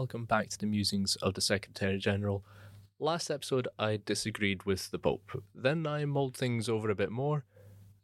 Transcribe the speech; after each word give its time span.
welcome 0.00 0.24
back 0.24 0.48
to 0.48 0.56
the 0.56 0.66
musings 0.66 1.16
of 1.16 1.34
the 1.34 1.42
Secretary 1.42 1.98
General. 1.98 2.42
Last 2.98 3.30
episode, 3.30 3.68
I 3.78 4.00
disagreed 4.02 4.62
with 4.62 4.90
the 4.90 4.98
Pope. 4.98 5.42
Then 5.54 5.86
I 5.86 6.06
mulled 6.06 6.34
things 6.34 6.70
over 6.70 6.88
a 6.88 6.94
bit 6.94 7.10
more. 7.10 7.44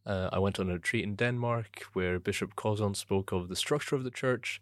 Uh, 0.04 0.28
I 0.30 0.38
went 0.38 0.60
on 0.60 0.68
a 0.68 0.74
retreat 0.74 1.04
in 1.04 1.16
Denmark 1.16 1.84
where 1.94 2.18
Bishop 2.18 2.54
Kozon 2.54 2.94
spoke 2.94 3.32
of 3.32 3.48
the 3.48 3.56
structure 3.56 3.96
of 3.96 4.04
the 4.04 4.10
church. 4.10 4.60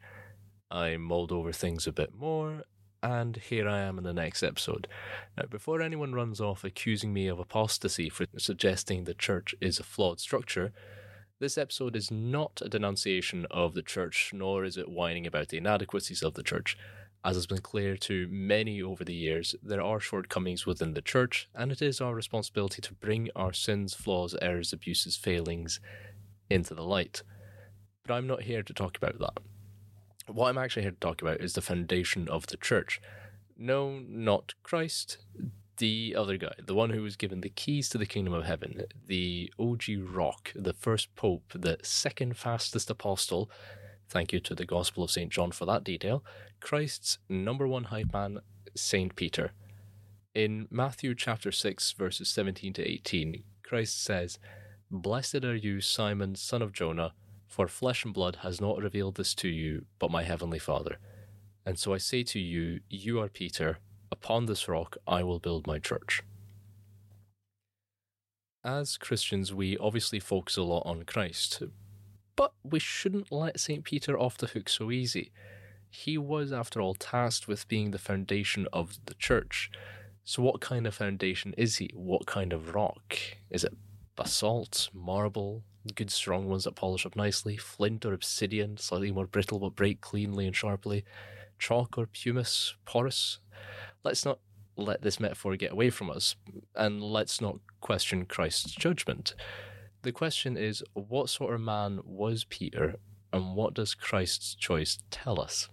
I 0.71 0.97
mulled 0.97 1.33
over 1.33 1.51
things 1.51 1.89
a 1.89 1.93
bit 1.93 2.15
more, 2.15 2.63
and 3.03 3.35
here 3.35 3.69
I 3.69 3.81
am 3.81 3.99
in 3.99 4.05
the 4.05 4.13
next 4.13 4.45
episode. 4.45 4.87
Now, 5.37 5.47
before 5.51 5.83
anyone 5.83 6.13
runs 6.13 6.41
off 6.41 6.63
accusing 6.63 7.13
me 7.13 7.27
of 7.27 7.41
apostasy 7.41 8.09
for 8.09 8.27
suggesting 8.39 9.03
the 9.03 9.13
church 9.13 9.57
is 9.61 9.81
a 9.81 9.83
flawed 9.83 10.21
structure, 10.21 10.73
this 11.41 11.59
episode 11.59 11.97
is 11.97 12.13
not 12.13 12.63
a 12.65 12.69
denunciation 12.69 13.45
of 13.51 13.75
the 13.75 13.83
church, 13.83 14.31
nor 14.33 14.65
is 14.65 14.77
it 14.77 14.89
whining 14.89 15.27
about 15.27 15.49
the 15.49 15.59
inadequacies 15.59 16.23
of 16.23 16.35
the 16.35 16.45
church. 16.45 16.79
As 17.25 17.37
has 17.37 17.47
been 17.47 17.63
clear 17.63 17.97
to 17.97 18.29
many 18.31 18.83
over 18.83 19.03
the 19.03 19.15
years, 19.15 19.55
there 19.63 19.81
are 19.81 19.99
shortcomings 19.99 20.67
within 20.67 20.93
the 20.93 21.01
church, 21.01 21.49
and 21.55 21.73
it 21.73 21.81
is 21.81 21.99
our 21.99 22.15
responsibility 22.15 22.83
to 22.83 22.93
bring 22.93 23.31
our 23.35 23.55
sins, 23.55 23.95
flaws, 23.95 24.37
errors, 24.43 24.75
abuses, 24.75 25.17
failings 25.17 25.81
into 26.51 26.75
the 26.75 26.83
light. 26.83 27.23
But 28.07 28.13
I'm 28.13 28.27
not 28.27 28.43
here 28.43 28.63
to 28.63 28.75
talk 28.75 28.99
about 28.99 29.19
that. 29.21 29.39
What 30.27 30.49
I'm 30.49 30.59
actually 30.59 30.83
here 30.83 30.91
to 30.91 31.01
talk 31.01 31.23
about 31.23 31.41
is 31.41 31.55
the 31.55 31.63
foundation 31.63 32.29
of 32.29 32.47
the 32.49 32.59
church. 32.59 33.01
No, 33.57 34.01
not 34.07 34.53
Christ, 34.63 35.17
the 35.79 36.15
other 36.15 36.37
guy, 36.37 36.53
the 36.63 36.75
one 36.75 36.91
who 36.91 37.03
was 37.03 37.17
given 37.17 37.41
the 37.41 37.49
keys 37.49 37.89
to 37.89 37.99
the 37.99 38.05
kingdom 38.05 38.35
of 38.35 38.45
heaven, 38.45 38.83
the 39.07 39.51
OG 39.59 39.85
rock, 39.99 40.53
the 40.55 40.75
first 40.75 41.15
pope, 41.15 41.53
the 41.55 41.79
second 41.83 42.37
fastest 42.37 42.91
apostle. 42.91 43.51
Thank 44.15 44.33
you 44.33 44.39
to 44.39 44.55
the 44.55 44.65
Gospel 44.65 45.03
of 45.03 45.11
St. 45.11 45.29
John 45.29 45.51
for 45.51 45.67
that 45.67 45.83
detail. 45.83 46.23
Christ's 46.61 47.19
number 47.29 47.67
one 47.67 47.83
hype 47.83 48.13
man, 48.13 48.39
St. 48.77 49.17
Peter. 49.17 49.51
In 50.37 50.69
Matthew 50.71 51.17
chapter 51.17 51.51
6, 51.51 51.91
verses 51.91 52.29
17 52.29 52.75
to 52.75 52.89
18, 52.89 53.43
Christ 53.65 54.01
says, 54.01 54.39
Blessed 54.89 55.45
are 55.45 55.57
you, 55.57 55.81
Simon, 55.81 56.37
son 56.37 56.63
of 56.63 56.73
Jonah, 56.73 57.13
for 57.49 57.67
flesh 57.67 58.05
and 58.05 58.15
blood 58.15 58.39
has 58.43 58.61
not 58.61 58.81
revealed 58.81 59.17
this 59.17 59.35
to 59.35 59.49
you, 59.49 59.87
but 59.99 60.13
my 60.13 60.23
heavenly 60.23 60.61
Father. 60.61 60.99
And 61.67 61.77
so 61.77 61.93
I 61.93 61.99
say 61.99 62.23
to 62.23 62.39
you, 62.39 62.83
you 62.89 63.21
are 63.21 63.29
Peter 63.29 63.79
Upon 64.13 64.47
this 64.47 64.69
rock 64.69 64.97
I 65.09 65.25
will 65.25 65.41
build 65.41 65.67
my 65.67 65.81
church. 65.81 66.23
As 68.63 68.97
Christians, 68.97 69.53
we 69.53 69.77
obviously 69.79 70.21
focus 70.21 70.57
a 70.57 70.63
lot 70.63 70.85
on 70.87 71.03
Christ, 71.03 71.65
but 72.37 72.53
we 72.63 72.79
shouldn't 72.79 73.33
let 73.33 73.61
St. 73.61 73.85
Peter 73.85 74.19
off 74.19 74.39
the 74.39 74.49
hook 74.49 74.69
so 74.69 74.91
easy. 74.91 75.33
He 75.91 76.19
was, 76.19 76.53
after 76.53 76.81
all, 76.81 76.95
tasked 76.95 77.47
with 77.47 77.69
being 77.69 77.91
the 77.91 77.99
foundation 77.99 78.67
of 78.73 78.99
the 79.07 79.15
church. 79.15 79.71
So, 80.25 80.43
what 80.43 80.61
kind 80.61 80.87
of 80.87 80.95
foundation 80.95 81.55
is 81.57 81.77
he? 81.77 81.91
What 81.95 82.27
kind 82.27 82.53
of 82.53 82.75
rock? 82.75 83.17
Is 83.51 83.63
it 83.63 83.75
basalt, 84.17 84.89
marble, 84.93 85.63
good 85.95 86.11
strong 86.11 86.49
ones 86.49 86.65
that 86.65 86.75
polish 86.75 87.05
up 87.05 87.17
nicely, 87.17 87.57
flint 87.57 88.05
or 88.05 88.13
obsidian, 88.13 88.77
slightly 88.77 89.13
more 89.13 89.27
brittle 89.27 89.59
but 89.59 89.77
break 89.77 90.01
cleanly 90.01 90.47
and 90.47 90.57
sharply, 90.57 91.05
chalk 91.59 91.99
or 91.99 92.07
pumice, 92.07 92.75
porous, 92.85 93.39
let's 94.03 94.25
not 94.25 94.39
let 94.77 95.03
this 95.03 95.21
metaphor 95.21 95.57
get 95.57 95.73
away 95.73 95.91
from 95.91 96.11
us, 96.11 96.37
and 96.75 97.03
let's 97.03 97.41
not 97.41 97.59
question 97.81 98.25
Christ's 98.25 98.73
judgment. 98.73 99.35
The 100.05 100.13
question 100.13 100.59
is 100.59 100.85
what 100.93 101.31
sort 101.31 101.55
of 101.55 101.63
man 101.63 102.01
was 102.05 102.45
Peter, 102.45 102.97
and 103.33 103.57
what 103.57 103.73
does 103.73 103.95
Christ's 103.95 104.55
choice 104.55 104.99
tell 105.11 105.41
us? 105.41 105.71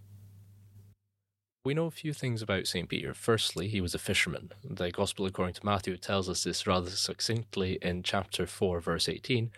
We 1.66 1.74
know 1.74 1.88
a 1.88 1.92
few 1.92 2.14
things 2.14 2.42
about 2.42 2.66
St. 2.66 2.88
Peter. 2.88 3.14
Firstly, 3.14 3.68
he 3.68 3.81
was 3.81 3.94
a 3.94 4.00
fisherman. 4.00 4.53
The 4.64 4.90
Gospel 4.90 5.25
according 5.25 5.56
to 5.56 5.66
Matthew 5.66 5.97
tells 5.97 6.30
us 6.30 6.46
this 6.46 6.66
rather 6.66 6.90
succinctly 6.90 7.78
in 7.81 8.03
chapter 8.03 8.47
4, 8.47 8.80
verse 8.80 9.09
18. 9.09 9.52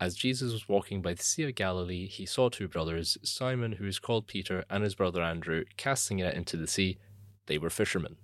As 0.00 0.16
Jesus 0.16 0.52
was 0.52 0.68
walking 0.68 1.02
by 1.02 1.14
the 1.14 1.22
Sea 1.22 1.44
of 1.44 1.54
Galilee, 1.54 2.08
he 2.08 2.26
saw 2.26 2.48
two 2.48 2.66
brothers, 2.66 3.16
Simon, 3.22 3.72
who 3.72 3.86
is 3.86 4.00
called 4.00 4.26
Peter, 4.26 4.64
and 4.68 4.82
his 4.82 4.96
brother 4.96 5.22
Andrew, 5.22 5.62
casting 5.76 6.18
it 6.18 6.34
into 6.34 6.56
the 6.56 6.66
sea 6.66 6.98
they 7.46 7.58
were 7.58 7.70
fishermen. 7.70 8.16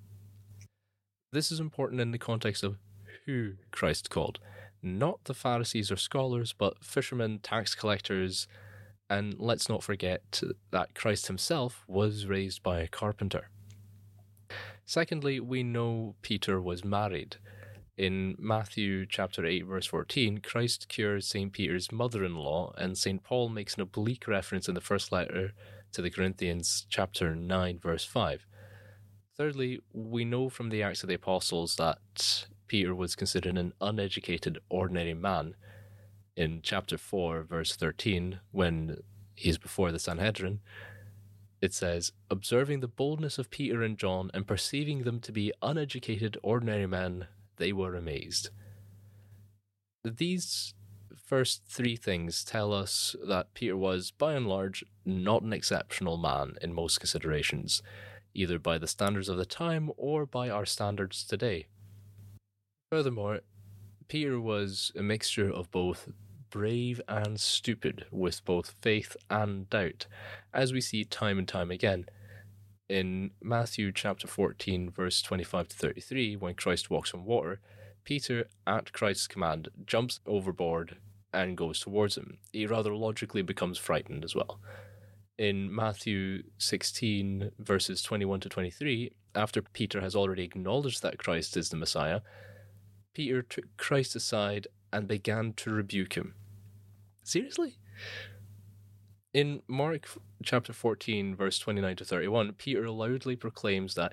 This 1.33 1.53
is 1.53 1.61
important 1.61 2.01
in 2.01 2.11
the 2.11 2.19
context 2.19 2.65
of 2.65 2.77
who 3.25 3.53
Christ 3.71 4.11
called. 4.11 4.41
Not 4.87 5.25
the 5.25 5.35
Pharisees 5.35 5.91
or 5.91 5.97
scholars, 5.97 6.55
but 6.57 6.85
fishermen, 6.85 7.41
tax 7.41 7.75
collectors, 7.75 8.47
and 9.11 9.35
let's 9.37 9.69
not 9.69 9.83
forget 9.83 10.41
that 10.71 10.95
Christ 10.95 11.27
himself 11.27 11.83
was 11.89 12.27
raised 12.27 12.63
by 12.63 12.79
a 12.79 12.87
carpenter. 12.87 13.51
Secondly, 14.85 15.41
we 15.41 15.65
know 15.65 16.15
Peter 16.23 16.63
was 16.63 16.85
married. 16.85 17.39
In 17.99 18.37
Matthew 18.39 19.07
chapter 19.07 19.45
8 19.45 19.67
verse 19.67 19.87
14, 19.87 20.39
Christ 20.39 20.89
cures 20.89 21.27
St. 21.27 21.53
Peter's 21.53 21.91
mother-in-law 21.91 22.75
and 22.79 22.97
St. 22.97 23.25
Paul 23.25 23.49
makes 23.49 23.75
an 23.75 23.81
oblique 23.81 24.29
reference 24.29 24.69
in 24.69 24.77
the 24.77 24.81
first 24.81 25.11
letter 25.11 25.53
to 25.91 26.01
the 26.01 26.11
Corinthians 26.11 26.87
chapter 26.89 27.35
9 27.35 27.81
verse 27.81 28.05
5. 28.05 28.47
Thirdly, 29.37 29.81
we 29.93 30.25
know 30.25 30.49
from 30.49 30.69
the 30.69 30.85
Acts 30.85 31.03
of 31.03 31.09
the 31.09 31.15
Apostles 31.17 31.75
that 31.75 32.47
Peter 32.67 32.95
was 32.95 33.17
considered 33.17 33.57
an 33.57 33.73
uneducated, 33.81 34.59
ordinary 34.69 35.15
man. 35.15 35.55
In 36.37 36.61
chapter 36.63 36.99
4, 36.99 37.43
verse 37.43 37.75
13, 37.77 38.41
when 38.51 39.03
he's 39.35 39.59
before 39.59 39.93
the 39.93 39.99
Sanhedrin, 39.99 40.61
it 41.61 41.73
says, 41.73 42.13
Observing 42.31 42.81
the 42.81 42.89
boldness 42.89 43.39
of 43.39 43.51
Peter 43.51 43.83
and 43.83 43.97
John 43.97 44.31
and 44.35 44.47
perceiving 44.47 45.05
them 45.05 45.21
to 45.21 45.33
be 45.33 45.53
uneducated, 45.63 46.37
ordinary 46.43 46.87
men, 46.87 47.27
they 47.57 47.73
were 47.73 47.95
amazed. 47.95 48.51
These 50.05 50.75
first 51.17 51.65
three 51.67 51.97
things 51.97 52.45
tell 52.45 52.73
us 52.73 53.17
that 53.27 53.55
Peter 53.55 53.77
was, 53.77 54.11
by 54.11 54.35
and 54.35 54.47
large, 54.47 54.85
not 55.05 55.43
an 55.43 55.53
exceptional 55.53 56.17
man 56.17 56.57
in 56.61 56.73
most 56.73 57.01
considerations 57.01 57.83
either 58.37 58.59
by 58.59 58.79
the 58.79 58.87
standards 58.87 59.29
of 59.29 59.39
the 59.39 59.47
time 59.47 59.91
or 59.97 60.27
by 60.27 60.51
our 60.51 60.67
standards 60.67 61.25
today. 61.25 61.67
Furthermore, 62.91 63.41
Peter 64.09 64.41
was 64.41 64.93
a 64.97 65.03
mixture 65.03 65.51
of 65.51 65.71
both 65.71 66.09
brave 66.51 67.01
and 67.09 67.41
stupid, 67.41 68.07
with 68.11 68.45
both 68.45 68.75
faith 68.81 69.17
and 69.29 69.69
doubt, 69.69 70.07
as 70.55 70.73
we 70.73 70.81
see 70.81 71.05
time 71.05 71.39
and 71.39 71.49
time 71.49 71.71
again. 71.71 72.07
In 72.89 73.33
Matthew 73.43 73.91
chapter 73.93 74.29
14, 74.29 74.91
verse 74.91 75.21
25 75.21 75.69
to 75.69 75.77
33, 75.77 76.37
when 76.37 76.55
Christ 76.55 76.89
walks 76.89 77.13
on 77.13 77.25
water, 77.25 77.61
Peter, 78.05 78.47
at 78.67 78.93
Christ's 78.93 79.27
command, 79.27 79.69
jumps 79.85 80.21
overboard 80.25 80.99
and 81.33 81.57
goes 81.57 81.81
towards 81.81 82.17
him. 82.17 82.39
He 82.53 82.67
rather 82.67 82.95
logically 82.95 83.43
becomes 83.43 83.79
frightened 83.79 84.25
as 84.25 84.37
well 84.37 84.61
in 85.39 85.75
Matthew 85.75 86.43
16, 86.59 87.51
verses 87.59 88.03
21 88.03 88.41
to 88.41 88.49
23, 88.49 89.13
after 89.35 89.61
Peter 89.61 90.01
has 90.01 90.17
already 90.17 90.43
acknowledged 90.43 91.03
that 91.03 91.19
Christ 91.19 91.57
is 91.57 91.69
the 91.69 91.77
Messiah, 91.77 92.21
Peter 93.17 93.41
took 93.41 93.65
Christ 93.79 94.15
aside 94.15 94.67
and 94.93 95.09
began 95.09 95.55
to 95.55 95.71
rebuke 95.71 96.19
him. 96.19 96.35
Seriously? 97.23 97.79
In 99.33 99.63
Mark 99.67 100.07
chapter 100.45 100.75
14, 100.75 101.35
verse 101.35 101.59
29 101.59 101.97
to 101.97 102.05
31, 102.05 102.53
Peter 102.59 102.91
loudly 102.91 103.35
proclaims 103.35 103.95
that 103.95 104.13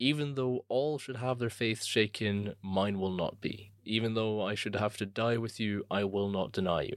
even 0.00 0.34
though 0.34 0.64
all 0.68 0.98
should 0.98 1.18
have 1.18 1.38
their 1.38 1.50
faith 1.50 1.84
shaken, 1.84 2.56
mine 2.62 2.98
will 2.98 3.12
not 3.12 3.40
be. 3.40 3.70
Even 3.84 4.14
though 4.14 4.42
I 4.42 4.56
should 4.56 4.74
have 4.74 4.96
to 4.96 5.06
die 5.06 5.36
with 5.36 5.60
you, 5.60 5.86
I 5.88 6.02
will 6.02 6.28
not 6.28 6.50
deny 6.50 6.82
you 6.82 6.96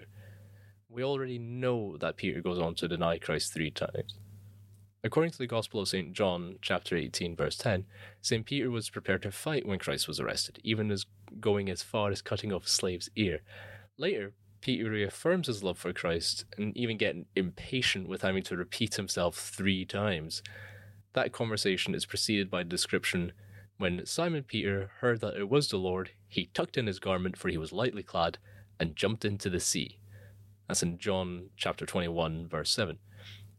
we 0.95 1.03
already 1.03 1.37
know 1.37 1.97
that 1.97 2.15
Peter 2.15 2.41
goes 2.41 2.57
on 2.57 2.73
to 2.73 2.87
deny 2.87 3.17
Christ 3.17 3.53
three 3.53 3.69
times. 3.69 4.17
According 5.05 5.33
to 5.33 5.37
the 5.37 5.45
Gospel 5.45 5.81
of 5.81 5.87
St. 5.87 6.13
John, 6.13 6.57
chapter 6.63 6.97
18, 6.97 7.35
verse 7.35 7.55
10, 7.57 7.85
St. 8.23 8.43
Peter 8.43 8.71
was 8.71 8.89
prepared 8.89 9.21
to 9.21 9.31
fight 9.31 9.63
when 9.63 9.77
Christ 9.77 10.07
was 10.07 10.19
arrested, 10.19 10.59
even 10.63 10.89
as 10.89 11.05
going 11.39 11.69
as 11.69 11.83
far 11.83 12.09
as 12.09 12.23
cutting 12.23 12.51
off 12.51 12.65
a 12.65 12.69
slave's 12.69 13.07
ear. 13.15 13.41
Later, 13.99 14.33
Peter 14.61 14.89
reaffirms 14.89 15.45
his 15.45 15.63
love 15.63 15.77
for 15.77 15.93
Christ 15.93 16.45
and 16.57 16.75
even 16.75 16.97
getting 16.97 17.27
impatient 17.35 18.09
with 18.09 18.23
having 18.23 18.41
to 18.45 18.57
repeat 18.57 18.95
himself 18.95 19.37
three 19.37 19.85
times. 19.85 20.41
That 21.13 21.31
conversation 21.31 21.93
is 21.93 22.07
preceded 22.07 22.49
by 22.49 22.61
a 22.61 22.63
description 22.63 23.33
when 23.77 24.07
Simon 24.07 24.41
Peter 24.41 24.89
heard 25.01 25.21
that 25.21 25.37
it 25.37 25.49
was 25.49 25.69
the 25.69 25.77
Lord, 25.77 26.13
he 26.27 26.49
tucked 26.55 26.79
in 26.79 26.87
his 26.87 26.97
garment, 26.97 27.37
for 27.37 27.49
he 27.49 27.59
was 27.59 27.71
lightly 27.71 28.01
clad, 28.01 28.39
and 28.79 28.95
jumped 28.95 29.23
into 29.23 29.51
the 29.51 29.59
sea. 29.59 29.99
That's 30.67 30.81
in 30.81 30.97
John 30.97 31.51
chapter 31.55 31.85
21, 31.85 32.47
verse 32.47 32.71
7. 32.71 32.97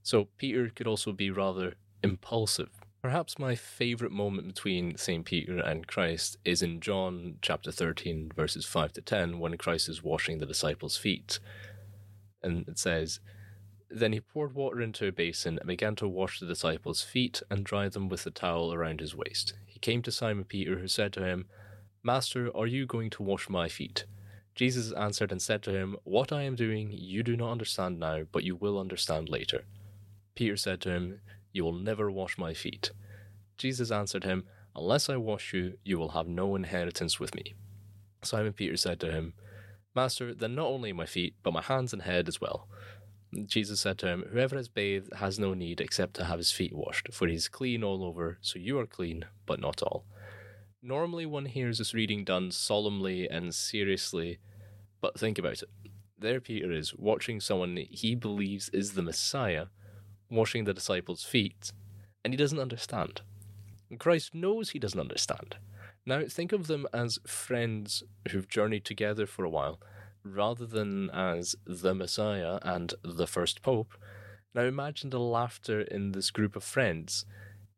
So 0.06 0.28
Peter 0.38 0.70
could 0.72 0.86
also 0.86 1.10
be 1.10 1.32
rather 1.32 1.74
impulsive. 2.00 2.70
Perhaps 3.02 3.40
my 3.40 3.56
favorite 3.56 4.12
moment 4.12 4.46
between 4.46 4.96
St. 4.96 5.24
Peter 5.24 5.58
and 5.58 5.88
Christ 5.88 6.36
is 6.44 6.62
in 6.62 6.78
John 6.78 7.38
chapter 7.42 7.72
13, 7.72 8.30
verses 8.36 8.64
5 8.64 8.92
to 8.92 9.00
10, 9.00 9.40
when 9.40 9.58
Christ 9.58 9.88
is 9.88 10.04
washing 10.04 10.38
the 10.38 10.46
disciples' 10.46 10.96
feet. 10.96 11.40
And 12.40 12.68
it 12.68 12.78
says, 12.78 13.18
Then 13.90 14.12
he 14.12 14.20
poured 14.20 14.54
water 14.54 14.80
into 14.80 15.08
a 15.08 15.10
basin 15.10 15.58
and 15.58 15.66
began 15.66 15.96
to 15.96 16.06
wash 16.06 16.38
the 16.38 16.46
disciples' 16.46 17.02
feet 17.02 17.42
and 17.50 17.64
dry 17.64 17.88
them 17.88 18.08
with 18.08 18.22
the 18.22 18.30
towel 18.30 18.72
around 18.72 19.00
his 19.00 19.16
waist. 19.16 19.54
He 19.64 19.80
came 19.80 20.02
to 20.02 20.12
Simon 20.12 20.44
Peter, 20.44 20.78
who 20.78 20.86
said 20.86 21.12
to 21.14 21.24
him, 21.24 21.46
Master, 22.04 22.56
are 22.56 22.68
you 22.68 22.86
going 22.86 23.10
to 23.10 23.24
wash 23.24 23.48
my 23.48 23.68
feet? 23.68 24.04
Jesus 24.54 24.92
answered 24.92 25.32
and 25.32 25.42
said 25.42 25.64
to 25.64 25.72
him, 25.72 25.96
What 26.04 26.30
I 26.30 26.42
am 26.42 26.54
doing 26.54 26.92
you 26.92 27.24
do 27.24 27.36
not 27.36 27.50
understand 27.50 27.98
now, 27.98 28.22
but 28.30 28.44
you 28.44 28.54
will 28.54 28.78
understand 28.78 29.28
later. 29.28 29.64
Peter 30.36 30.56
said 30.56 30.80
to 30.82 30.90
him, 30.90 31.20
You 31.52 31.64
will 31.64 31.72
never 31.72 32.10
wash 32.10 32.38
my 32.38 32.54
feet. 32.54 32.92
Jesus 33.56 33.90
answered 33.90 34.22
him, 34.22 34.44
Unless 34.76 35.08
I 35.08 35.16
wash 35.16 35.54
you, 35.54 35.78
you 35.82 35.98
will 35.98 36.10
have 36.10 36.28
no 36.28 36.54
inheritance 36.54 37.18
with 37.18 37.34
me. 37.34 37.54
Simon 38.22 38.52
Peter 38.52 38.76
said 38.76 39.00
to 39.00 39.10
him, 39.10 39.32
Master, 39.94 40.34
then 40.34 40.54
not 40.54 40.66
only 40.66 40.92
my 40.92 41.06
feet, 41.06 41.34
but 41.42 41.54
my 41.54 41.62
hands 41.62 41.94
and 41.94 42.02
head 42.02 42.28
as 42.28 42.40
well. 42.40 42.68
Jesus 43.46 43.80
said 43.80 43.98
to 43.98 44.08
him, 44.08 44.24
Whoever 44.30 44.56
has 44.56 44.68
bathed 44.68 45.14
has 45.14 45.38
no 45.38 45.54
need 45.54 45.80
except 45.80 46.14
to 46.14 46.24
have 46.24 46.38
his 46.38 46.52
feet 46.52 46.74
washed, 46.74 47.08
for 47.12 47.26
he 47.26 47.34
is 47.34 47.48
clean 47.48 47.82
all 47.82 48.04
over, 48.04 48.36
so 48.42 48.58
you 48.58 48.78
are 48.78 48.86
clean, 48.86 49.24
but 49.46 49.58
not 49.58 49.82
all. 49.82 50.04
Normally, 50.82 51.24
one 51.24 51.46
hears 51.46 51.78
this 51.78 51.94
reading 51.94 52.24
done 52.24 52.50
solemnly 52.50 53.26
and 53.28 53.54
seriously, 53.54 54.38
but 55.00 55.18
think 55.18 55.38
about 55.38 55.62
it. 55.62 55.68
There, 56.18 56.40
Peter 56.40 56.70
is 56.72 56.94
watching 56.94 57.40
someone 57.40 57.78
he 57.90 58.14
believes 58.14 58.68
is 58.68 58.92
the 58.92 59.02
Messiah 59.02 59.66
washing 60.30 60.64
the 60.64 60.74
disciples' 60.74 61.24
feet, 61.24 61.72
and 62.24 62.32
he 62.32 62.38
doesn't 62.38 62.58
understand. 62.58 63.22
Christ 63.98 64.34
knows 64.34 64.70
he 64.70 64.78
doesn't 64.78 64.98
understand. 64.98 65.56
Now, 66.04 66.22
think 66.28 66.52
of 66.52 66.66
them 66.66 66.86
as 66.92 67.18
friends 67.26 68.02
who've 68.30 68.48
journeyed 68.48 68.84
together 68.84 69.26
for 69.26 69.44
a 69.44 69.50
while, 69.50 69.80
rather 70.24 70.66
than 70.66 71.10
as 71.10 71.56
the 71.64 71.94
Messiah 71.94 72.58
and 72.62 72.94
the 73.02 73.26
first 73.26 73.62
Pope. 73.62 73.94
Now, 74.54 74.62
imagine 74.62 75.10
the 75.10 75.20
laughter 75.20 75.80
in 75.80 76.12
this 76.12 76.30
group 76.30 76.56
of 76.56 76.64
friends, 76.64 77.24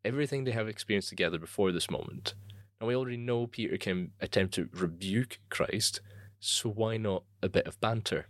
everything 0.04 0.44
they 0.44 0.52
have 0.52 0.68
experienced 0.68 1.08
together 1.08 1.38
before 1.38 1.72
this 1.72 1.90
moment. 1.90 2.34
Now, 2.80 2.86
we 2.86 2.96
already 2.96 3.16
know 3.16 3.46
Peter 3.46 3.76
can 3.76 4.12
attempt 4.20 4.54
to 4.54 4.68
rebuke 4.72 5.40
Christ, 5.50 6.00
so 6.38 6.70
why 6.70 6.96
not 6.96 7.24
a 7.42 7.48
bit 7.48 7.66
of 7.66 7.80
banter? 7.80 8.26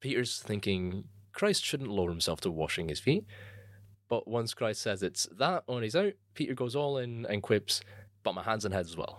Peter's 0.00 0.38
thinking 0.38 1.04
Christ 1.40 1.64
shouldn't 1.64 1.88
lower 1.88 2.10
himself 2.10 2.42
to 2.42 2.50
washing 2.50 2.90
his 2.90 3.00
feet. 3.00 3.24
But 4.10 4.28
once 4.28 4.52
Christ 4.52 4.82
says 4.82 5.02
it's 5.02 5.26
that 5.38 5.64
on 5.66 5.80
his 5.80 5.96
out, 5.96 6.12
Peter 6.34 6.52
goes 6.52 6.76
all 6.76 6.98
in 6.98 7.24
and 7.30 7.42
quips, 7.42 7.80
but 8.22 8.34
my 8.34 8.42
hands 8.42 8.66
and 8.66 8.74
head 8.74 8.84
as 8.84 8.94
well. 8.94 9.18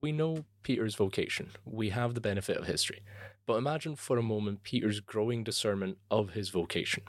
We 0.00 0.12
know 0.12 0.44
Peter's 0.62 0.94
vocation. 0.94 1.50
We 1.64 1.90
have 1.90 2.14
the 2.14 2.20
benefit 2.20 2.58
of 2.58 2.68
history. 2.68 3.02
But 3.44 3.56
imagine 3.56 3.96
for 3.96 4.18
a 4.18 4.22
moment 4.22 4.62
Peter's 4.62 5.00
growing 5.00 5.42
discernment 5.42 5.98
of 6.12 6.30
his 6.30 6.50
vocation. 6.50 7.02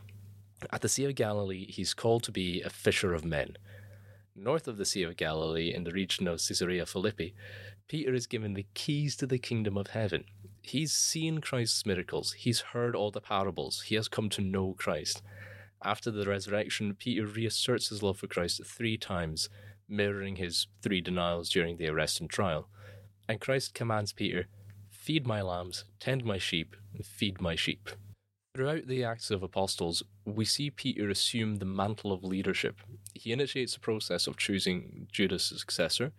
At 0.71 0.81
the 0.81 0.89
Sea 0.89 1.05
of 1.05 1.13
Galilee, 1.13 1.67
he's 1.69 1.93
called 1.93 2.23
to 2.23 2.31
be 2.31 2.63
a 2.63 2.71
fisher 2.71 3.13
of 3.13 3.23
men. 3.23 3.55
North 4.35 4.67
of 4.67 4.77
the 4.77 4.85
Sea 4.85 5.03
of 5.03 5.15
Galilee, 5.15 5.71
in 5.71 5.83
the 5.83 5.91
region 5.91 6.27
of 6.27 6.41
Caesarea 6.41 6.87
Philippi, 6.87 7.35
Peter 7.87 8.15
is 8.15 8.25
given 8.25 8.55
the 8.55 8.65
keys 8.73 9.15
to 9.17 9.27
the 9.27 9.37
kingdom 9.37 9.77
of 9.77 9.87
heaven. 9.91 10.23
He's 10.61 10.93
seen 10.93 11.41
Christ's 11.41 11.85
miracles, 11.85 12.33
he's 12.33 12.61
heard 12.61 12.95
all 12.95 13.11
the 13.11 13.21
parables, 13.21 13.83
he 13.87 13.95
has 13.95 14.07
come 14.07 14.29
to 14.29 14.41
know 14.41 14.75
Christ. 14.77 15.21
After 15.83 16.11
the 16.11 16.25
resurrection, 16.25 16.95
Peter 16.95 17.25
reasserts 17.25 17.89
his 17.89 18.03
love 18.03 18.19
for 18.19 18.27
Christ 18.27 18.65
three 18.65 18.97
times, 18.97 19.49
mirroring 19.87 20.35
his 20.35 20.67
three 20.81 21.01
denials 21.01 21.49
during 21.49 21.77
the 21.77 21.87
arrest 21.87 22.19
and 22.19 22.29
trial. 22.29 22.67
And 23.27 23.39
Christ 23.39 23.73
commands 23.73 24.11
Peter, 24.11 24.47
Feed 24.89 25.25
my 25.25 25.41
lambs, 25.41 25.85
tend 25.99 26.25
my 26.25 26.37
sheep, 26.37 26.75
and 26.93 27.05
feed 27.05 27.39
my 27.39 27.55
sheep. 27.55 27.89
Throughout 28.53 28.87
the 28.87 29.03
Acts 29.03 29.31
of 29.31 29.41
Apostles, 29.41 30.03
we 30.25 30.43
see 30.43 30.69
Peter 30.69 31.09
assume 31.09 31.55
the 31.55 31.65
mantle 31.65 32.11
of 32.11 32.23
leadership. 32.23 32.81
He 33.13 33.31
initiates 33.31 33.73
the 33.73 33.79
process 33.79 34.27
of 34.27 34.37
choosing 34.37 35.07
Judas' 35.11 35.45
successor. 35.45 36.11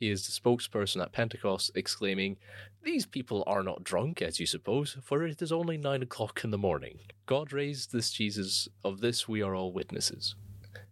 He 0.00 0.10
is 0.10 0.24
the 0.24 0.32
spokesperson 0.32 1.02
at 1.02 1.12
Pentecost, 1.12 1.72
exclaiming, 1.74 2.38
These 2.82 3.04
people 3.04 3.44
are 3.46 3.62
not 3.62 3.84
drunk, 3.84 4.22
as 4.22 4.40
you 4.40 4.46
suppose, 4.46 4.96
for 5.02 5.26
it 5.26 5.42
is 5.42 5.52
only 5.52 5.76
nine 5.76 6.02
o'clock 6.02 6.40
in 6.42 6.50
the 6.50 6.56
morning. 6.56 7.00
God 7.26 7.52
raised 7.52 7.92
this 7.92 8.10
Jesus, 8.10 8.66
of 8.82 9.00
this 9.00 9.28
we 9.28 9.42
are 9.42 9.54
all 9.54 9.74
witnesses. 9.74 10.34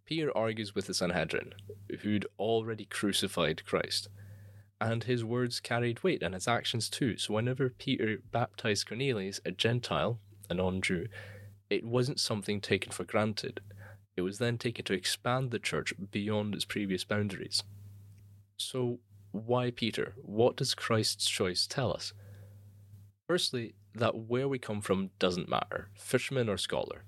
Peter 0.04 0.30
argues 0.36 0.74
with 0.74 0.86
the 0.86 0.92
Sanhedrin, 0.92 1.54
who'd 2.02 2.26
already 2.38 2.84
crucified 2.84 3.64
Christ. 3.64 4.08
And 4.78 5.04
his 5.04 5.24
words 5.24 5.58
carried 5.58 6.04
weight, 6.04 6.22
and 6.22 6.34
his 6.34 6.46
actions 6.46 6.90
too. 6.90 7.16
So, 7.16 7.32
whenever 7.32 7.70
Peter 7.70 8.18
baptized 8.30 8.88
Cornelius, 8.88 9.40
a 9.46 9.52
Gentile, 9.52 10.18
a 10.50 10.54
non 10.54 10.82
Jew, 10.82 11.06
it 11.70 11.82
wasn't 11.82 12.20
something 12.20 12.60
taken 12.60 12.92
for 12.92 13.04
granted. 13.04 13.60
It 14.18 14.22
was 14.22 14.36
then 14.36 14.58
taken 14.58 14.84
to 14.84 14.92
expand 14.92 15.50
the 15.50 15.58
church 15.58 15.94
beyond 16.10 16.54
its 16.54 16.66
previous 16.66 17.04
boundaries. 17.04 17.62
So, 18.58 18.98
why 19.30 19.70
Peter? 19.70 20.14
What 20.16 20.56
does 20.56 20.74
Christ's 20.74 21.28
choice 21.28 21.66
tell 21.66 21.92
us? 21.92 22.12
Firstly, 23.28 23.74
that 23.94 24.16
where 24.16 24.48
we 24.48 24.58
come 24.58 24.80
from 24.80 25.10
doesn't 25.20 25.48
matter, 25.48 25.90
fisherman 25.96 26.48
or 26.48 26.56
scholar. 26.56 27.04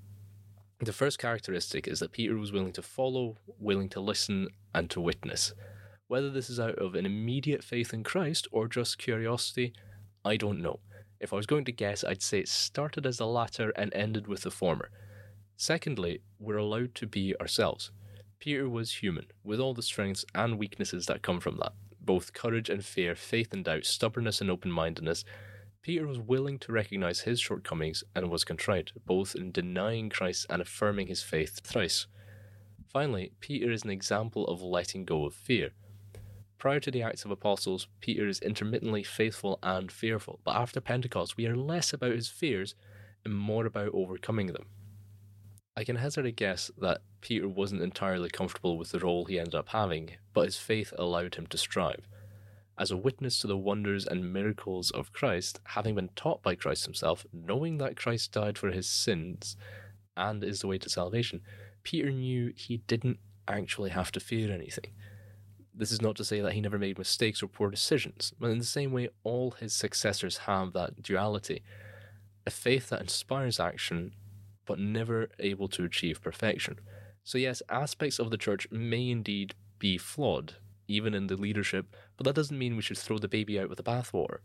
The 0.78 0.92
first 0.92 1.18
characteristic 1.18 1.88
is 1.88 1.98
that 1.98 2.12
Peter 2.12 2.36
was 2.36 2.52
willing 2.52 2.72
to 2.74 2.82
follow, 2.82 3.36
willing 3.58 3.88
to 3.90 4.00
listen, 4.00 4.48
and 4.74 4.88
to 4.90 5.00
witness. 5.00 5.52
Whether 6.06 6.30
this 6.30 6.50
is 6.50 6.60
out 6.60 6.76
of 6.76 6.94
an 6.94 7.04
immediate 7.04 7.64
faith 7.64 7.92
in 7.92 8.04
Christ 8.04 8.46
or 8.52 8.68
just 8.68 8.98
curiosity, 8.98 9.72
I 10.24 10.36
don't 10.36 10.62
know. 10.62 10.78
If 11.18 11.32
I 11.32 11.36
was 11.36 11.46
going 11.46 11.64
to 11.64 11.72
guess, 11.72 12.04
I'd 12.04 12.22
say 12.22 12.38
it 12.38 12.48
started 12.48 13.06
as 13.06 13.18
the 13.18 13.26
latter 13.26 13.70
and 13.70 13.92
ended 13.92 14.28
with 14.28 14.42
the 14.42 14.50
former. 14.52 14.90
Secondly, 15.56 16.22
we're 16.38 16.56
allowed 16.56 16.94
to 16.94 17.06
be 17.06 17.34
ourselves. 17.40 17.90
Peter 18.40 18.68
was 18.68 18.96
human, 18.96 19.26
with 19.44 19.60
all 19.60 19.74
the 19.74 19.82
strengths 19.82 20.24
and 20.34 20.58
weaknesses 20.58 21.06
that 21.06 21.22
come 21.22 21.38
from 21.38 21.58
that 21.58 21.72
both 22.00 22.32
courage 22.32 22.68
and 22.68 22.84
fear, 22.84 23.14
faith 23.14 23.52
and 23.52 23.64
doubt, 23.64 23.84
stubbornness 23.84 24.40
and 24.40 24.50
open 24.50 24.70
mindedness, 24.70 25.24
Peter 25.82 26.06
was 26.06 26.18
willing 26.18 26.58
to 26.58 26.72
recognize 26.72 27.20
his 27.20 27.40
shortcomings 27.40 28.02
and 28.14 28.28
was 28.28 28.44
contrite, 28.44 28.90
both 29.06 29.34
in 29.34 29.52
denying 29.52 30.10
Christ 30.10 30.46
and 30.50 30.60
affirming 30.60 31.06
his 31.06 31.22
faith 31.22 31.60
thrice. 31.62 32.06
Finally, 32.92 33.32
Peter 33.40 33.70
is 33.70 33.84
an 33.84 33.90
example 33.90 34.46
of 34.48 34.60
letting 34.60 35.04
go 35.04 35.24
of 35.24 35.34
fear. 35.34 35.70
Prior 36.58 36.80
to 36.80 36.90
the 36.90 37.02
Acts 37.02 37.24
of 37.24 37.30
Apostles, 37.30 37.86
Peter 38.00 38.26
is 38.26 38.40
intermittently 38.40 39.02
faithful 39.02 39.58
and 39.62 39.92
fearful, 39.92 40.40
but 40.44 40.56
after 40.56 40.80
Pentecost, 40.80 41.36
we 41.36 41.46
are 41.46 41.56
less 41.56 41.92
about 41.92 42.12
his 42.12 42.28
fears 42.28 42.74
and 43.24 43.34
more 43.34 43.66
about 43.66 43.90
overcoming 43.94 44.48
them. 44.48 44.66
I 45.80 45.84
can 45.84 45.96
hazard 45.96 46.26
a 46.26 46.30
guess 46.30 46.70
that 46.76 47.00
Peter 47.22 47.48
wasn't 47.48 47.80
entirely 47.80 48.28
comfortable 48.28 48.76
with 48.76 48.90
the 48.90 48.98
role 48.98 49.24
he 49.24 49.38
ended 49.38 49.54
up 49.54 49.70
having, 49.70 50.10
but 50.34 50.44
his 50.44 50.58
faith 50.58 50.92
allowed 50.98 51.36
him 51.36 51.46
to 51.46 51.56
strive 51.56 52.06
as 52.76 52.90
a 52.90 52.98
witness 52.98 53.40
to 53.40 53.46
the 53.46 53.56
wonders 53.56 54.06
and 54.06 54.30
miracles 54.30 54.90
of 54.90 55.14
Christ, 55.14 55.58
having 55.64 55.94
been 55.94 56.10
taught 56.14 56.42
by 56.42 56.54
Christ 56.54 56.84
himself, 56.84 57.24
knowing 57.32 57.78
that 57.78 57.96
Christ 57.96 58.30
died 58.30 58.58
for 58.58 58.70
his 58.70 58.90
sins 58.90 59.56
and 60.18 60.44
is 60.44 60.60
the 60.60 60.66
way 60.66 60.76
to 60.76 60.90
salvation, 60.90 61.40
Peter 61.82 62.10
knew 62.10 62.52
he 62.54 62.78
didn't 62.86 63.18
actually 63.48 63.88
have 63.88 64.12
to 64.12 64.20
fear 64.20 64.52
anything. 64.52 64.92
This 65.74 65.92
is 65.92 66.02
not 66.02 66.14
to 66.16 66.26
say 66.26 66.42
that 66.42 66.52
he 66.52 66.60
never 66.60 66.78
made 66.78 66.98
mistakes 66.98 67.42
or 67.42 67.46
poor 67.48 67.70
decisions, 67.70 68.34
but 68.38 68.50
in 68.50 68.58
the 68.58 68.64
same 68.64 68.92
way, 68.92 69.08
all 69.24 69.52
his 69.52 69.72
successors 69.72 70.38
have 70.38 70.74
that 70.74 71.02
duality 71.02 71.62
a 72.46 72.50
faith 72.50 72.88
that 72.88 73.00
inspires 73.00 73.60
action, 73.60 74.14
but 74.70 74.78
never 74.78 75.28
able 75.40 75.66
to 75.66 75.82
achieve 75.82 76.22
perfection. 76.22 76.78
So, 77.24 77.38
yes, 77.38 77.60
aspects 77.68 78.20
of 78.20 78.30
the 78.30 78.38
church 78.38 78.70
may 78.70 79.10
indeed 79.10 79.56
be 79.80 79.98
flawed, 79.98 80.54
even 80.86 81.12
in 81.12 81.26
the 81.26 81.34
leadership, 81.34 81.96
but 82.16 82.24
that 82.24 82.36
doesn't 82.36 82.56
mean 82.56 82.76
we 82.76 82.82
should 82.82 82.96
throw 82.96 83.18
the 83.18 83.26
baby 83.26 83.58
out 83.58 83.68
with 83.68 83.78
the 83.78 83.82
bathwater. 83.82 84.38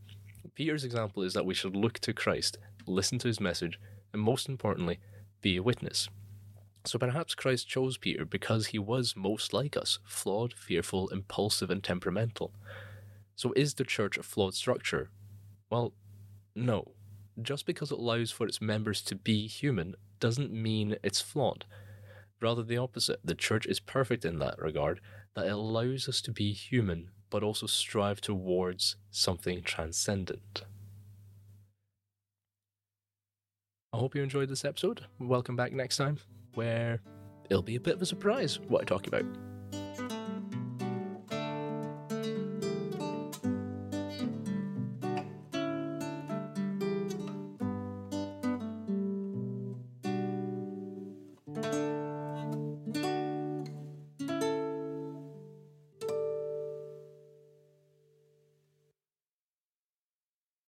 Peter's 0.56 0.84
example 0.84 1.22
is 1.22 1.36
that 1.36 1.46
we 1.46 1.54
should 1.54 1.76
look 1.76 2.00
to 2.00 2.12
Christ, 2.12 2.58
listen 2.88 3.20
to 3.20 3.28
his 3.28 3.40
message, 3.40 3.80
and 4.14 4.20
most 4.20 4.50
importantly, 4.50 4.98
be 5.42 5.58
a 5.58 5.62
witness. 5.62 6.10
So 6.86 6.98
perhaps 6.98 7.36
Christ 7.36 7.70
chose 7.70 8.00
Peter 8.00 8.26
because 8.26 8.68
he 8.68 8.80
was 8.80 9.16
most 9.16 9.54
like 9.54 9.78
us 9.78 10.00
flawed, 10.06 10.56
fearful, 10.56 11.08
impulsive, 11.10 11.70
and 11.70 11.84
temperamental. 11.84 12.52
So 13.36 13.54
is 13.56 13.76
the 13.76 13.84
church 13.84 14.18
a 14.18 14.24
flawed 14.24 14.56
structure? 14.56 15.12
Well, 15.70 15.94
no. 16.56 16.94
Just 17.40 17.68
because 17.68 17.92
it 17.92 18.00
allows 18.00 18.32
for 18.32 18.48
its 18.48 18.60
members 18.60 19.04
to 19.04 19.14
be 19.14 19.46
human 19.46 19.94
doesn't 20.20 20.52
mean 20.52 20.98
it's 21.04 21.22
flawed. 21.22 21.66
Rather, 22.42 22.64
the 22.64 22.78
opposite. 22.78 23.20
The 23.24 23.36
church 23.36 23.66
is 23.66 23.80
perfect 23.80 24.26
in 24.26 24.40
that 24.40 24.60
regard, 24.60 25.00
that 25.36 25.48
it 25.48 25.52
allows 25.52 26.08
us 26.08 26.22
to 26.22 26.32
be 26.32 26.52
human, 26.52 27.10
but 27.30 27.44
also 27.44 27.66
strive 27.66 28.22
towards 28.22 28.98
something 29.12 29.62
transcendent. 29.62 30.64
I 33.94 33.98
hope 33.98 34.14
you 34.14 34.22
enjoyed 34.22 34.50
this 34.50 34.66
episode. 34.66 35.06
Welcome 35.20 35.56
back 35.56 35.72
next 35.72 35.98
time, 35.98 36.18
where 36.54 37.02
it'll 37.50 37.64
be 37.64 37.78
a 37.78 37.80
bit 37.80 37.96
of 37.96 38.02
a 38.02 38.06
surprise 38.06 38.60
what 38.68 38.82
I 38.82 38.86
talk 38.86 39.08
about. 39.08 39.24